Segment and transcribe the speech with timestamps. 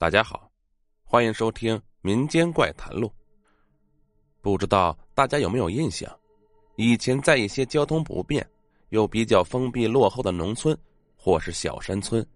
[0.00, 0.50] 大家好，
[1.04, 3.06] 欢迎收听《民间怪谈录》。
[4.40, 6.10] 不知道大家有没有印象，
[6.76, 8.48] 以前在一些交通不便
[8.88, 10.74] 又比较封闭落后的农村
[11.18, 12.26] 或是小山村，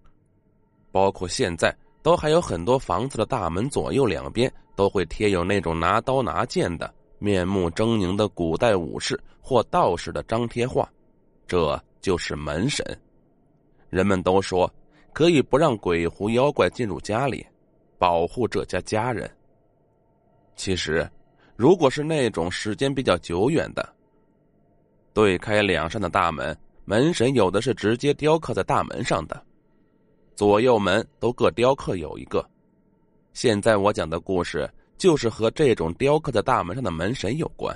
[0.93, 10.87] 包括现在，都还有很多房子的大门左右两边都会贴有那种拿刀拿剑的面目狰狞的古代武士或道士的张贴画，
[11.47, 12.85] 这就是门神。
[13.89, 14.71] 人们都说
[15.15, 17.43] 可以不让鬼狐妖怪进入家里。
[18.05, 19.31] 保护这家家人。
[20.57, 21.11] 其实，
[21.57, 23.95] 如果是那种时间比较久远的，
[25.15, 26.55] 对开两扇的大门，
[26.85, 29.43] 门神有的是直接雕刻在大门上的，
[30.37, 32.47] 左右门都各雕刻有一个。
[33.33, 37.75] 现在我讲的故事就是和这种雕刻在大门上的门神有关。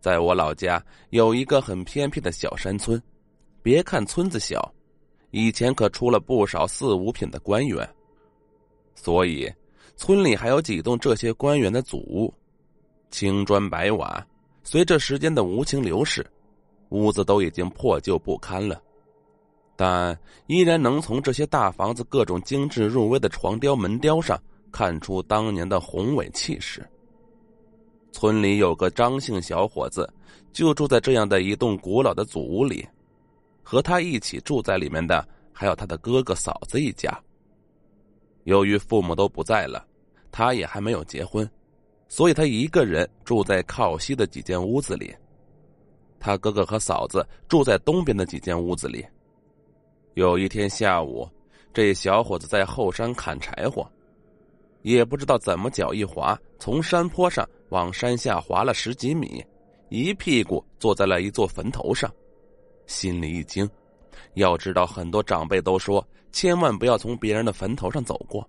[0.00, 3.00] 在我老家有一个很偏僻的小山村，
[3.62, 4.68] 别看村子小，
[5.30, 7.88] 以前可出了不少四五品的官员。
[8.94, 9.50] 所以，
[9.96, 12.32] 村里还有几栋这些官员的祖屋，
[13.10, 14.26] 青砖白瓦。
[14.62, 16.24] 随着时间的无情流逝，
[16.90, 18.80] 屋子都已经破旧不堪了，
[19.74, 24.38] 但依然能从这些大房子各种精致入微的床雕、门雕上
[24.70, 26.86] 看出当年的宏伟气势。
[28.12, 30.12] 村里有个张姓小伙子，
[30.52, 32.86] 就住在这样的一栋古老的祖屋里，
[33.62, 37.18] 和他一起住在里面的还有他的哥哥嫂子一家。
[38.44, 39.86] 由于父母都不在了，
[40.32, 41.48] 他也还没有结婚，
[42.08, 45.14] 所以他一个人住在靠西的几间屋子里。
[46.18, 49.04] 他哥哥和嫂子住在东边的几间屋子里。
[50.14, 51.28] 有一天下午，
[51.72, 53.90] 这小伙子在后山砍柴火，
[54.82, 59.44] 也不知道怎么脚一滑，从山坡上往山下滑了十几米，
[59.88, 62.12] 一屁股坐在了一座坟头上，
[62.86, 63.68] 心里一惊。
[64.34, 68.48] 要知道，很多长辈都说，千万不要从别人的坟头上走过，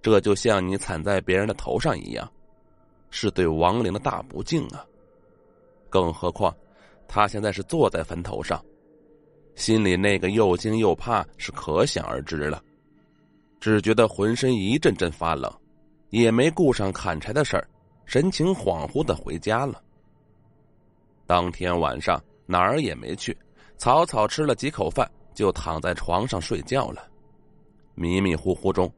[0.00, 2.30] 这就像你踩在别人的头上一样，
[3.10, 4.84] 是对亡灵的大不敬啊。
[5.90, 6.54] 更何况，
[7.06, 8.64] 他现在是坐在坟头上，
[9.54, 12.62] 心里那个又惊又怕是可想而知了，
[13.60, 15.52] 只觉得浑身一阵阵发冷，
[16.08, 17.68] 也没顾上砍柴的事儿，
[18.06, 19.82] 神情恍惚的回家了。
[21.26, 23.36] 当天晚上哪儿也没去。
[23.78, 27.06] 草草吃了几口饭，就躺在床上睡觉了。
[27.94, 28.90] 迷迷糊糊中，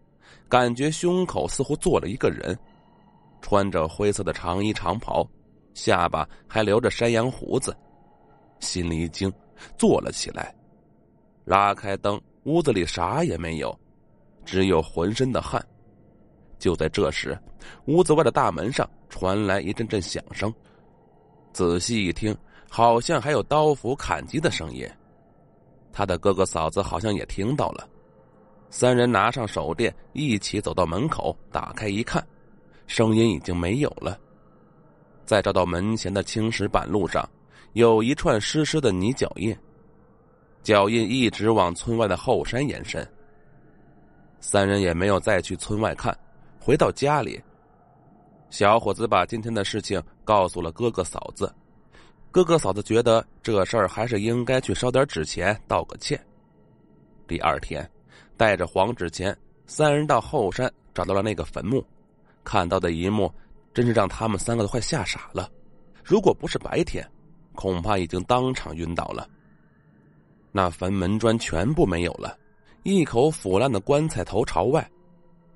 [0.49, 2.59] 感觉胸口似乎坐了一个人，
[3.41, 5.27] 穿着灰色的长衣长袍，
[5.75, 7.77] 下巴还留着山羊胡子。
[8.61, 9.33] 心里一惊，
[9.77, 10.55] 坐了起来，
[11.45, 13.77] 拉开灯，屋子里啥也没有，
[14.45, 15.65] 只有浑身的汗。
[16.59, 17.39] 就在这时，
[17.87, 20.53] 屋子外的大门上传来一阵阵响声，
[21.53, 22.37] 仔细一听。
[22.67, 24.85] 好像还有刀斧砍击的声音，
[25.95, 27.89] 他的哥哥嫂子好像也听到了。
[28.69, 32.27] 三人拿上手电，一起走到门口，打开一看，
[32.89, 34.19] 声音已经没有了。
[35.25, 37.27] 再照到门前的青石板路上，
[37.75, 39.57] 有一串湿湿的泥脚印，
[40.65, 43.09] 脚印一直往村外的后山延伸。
[44.41, 46.15] 三人也没有再去村外看，
[46.59, 47.41] 回到家里，
[48.51, 51.55] 小伙子把今天的事情告诉了哥哥嫂子。
[52.35, 56.21] 哥哥嫂子觉得这事儿还是应该去烧点纸钱道个歉。
[57.29, 57.89] 第二天，
[58.37, 61.87] 带着黄纸钱，三人到后山找到了那个坟墓，
[62.43, 63.33] 看到的一幕
[63.73, 65.49] 真是让他们三个都快吓傻了。
[66.03, 67.09] 如果不是白天，
[67.55, 69.29] 恐怕已经当场晕倒了。
[70.51, 72.37] 那坟门砖全部没有了，
[72.83, 74.85] 一口腐烂的棺材头朝外，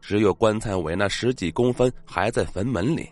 [0.00, 3.10] 只有棺材尾那十几公分还在坟门里。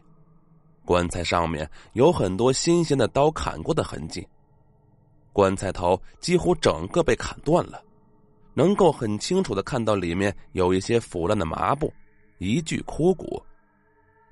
[0.87, 4.27] 棺材上面有很多新鲜的刀砍过的痕迹，
[5.33, 7.83] 棺材头几乎整个被砍断了，
[8.55, 11.93] 能够很清楚的看到里面有一些腐烂的麻布，
[12.39, 13.43] 一具枯骨。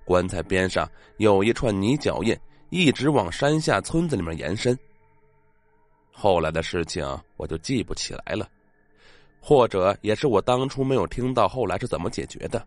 [0.04, 2.38] 棺材边上有一串泥脚印，
[2.70, 4.78] 一直往山下村子里面延伸。
[6.12, 7.04] 后来的事情
[7.36, 8.48] 我就记不起来了，
[9.40, 12.64] 或者也是我当初没有听到后来是怎么解决的，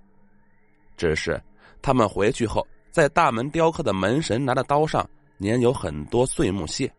[0.97, 1.41] 只是
[1.81, 2.67] 他们回去后。
[2.97, 5.07] 在大门雕刻的门神拿的刀上
[5.39, 6.91] 粘有很多碎木屑。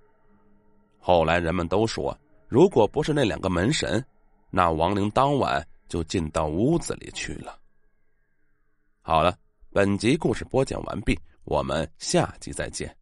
[1.01, 2.17] 后来人们都说，
[2.47, 4.05] 如果不是那两个门神，
[4.49, 7.59] 那亡灵当晚就进到屋子里去了。
[9.03, 9.37] 好了，
[9.73, 12.98] 本集故事播讲完毕，我们下集再见。